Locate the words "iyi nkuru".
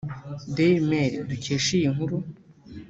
1.77-2.17